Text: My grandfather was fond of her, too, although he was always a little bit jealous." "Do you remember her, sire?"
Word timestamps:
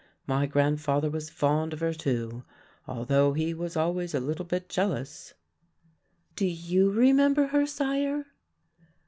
My 0.25 0.47
grandfather 0.47 1.11
was 1.11 1.29
fond 1.29 1.73
of 1.73 1.79
her, 1.79 1.93
too, 1.93 2.43
although 2.87 3.33
he 3.33 3.53
was 3.53 3.77
always 3.77 4.15
a 4.15 4.19
little 4.19 4.45
bit 4.45 4.67
jealous." 4.67 5.35
"Do 6.35 6.47
you 6.47 6.89
remember 6.89 7.45
her, 7.45 7.67
sire?" 7.67 8.25